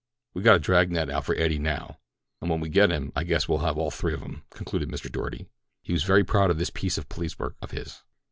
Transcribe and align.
"We 0.33 0.41
got 0.41 0.55
a 0.55 0.59
drag 0.59 0.91
net 0.91 1.11
out 1.11 1.25
for 1.25 1.35
Eddie 1.35 1.59
now, 1.59 1.99
an' 2.41 2.49
when 2.49 2.59
we 2.59 2.69
get 2.69 2.89
him 2.89 3.11
I 3.15 3.23
guess 3.23 3.47
we'll 3.47 3.59
have 3.59 3.77
all 3.77 3.91
three 3.91 4.15
of 4.15 4.23
'em,'' 4.23 4.41
concluded 4.49 4.89
Mr. 4.89 5.11
Doarty. 5.11 5.45
He 5.83 5.93
was 5.93 6.05
very 6.05 6.23
proud 6.23 6.49
of 6.49 6.57
this 6.57 6.71
piece 6.71 6.97
of 6.97 7.07
police 7.07 7.37
work 7.37 7.55
of 7.61 7.69
his. 7.69 8.01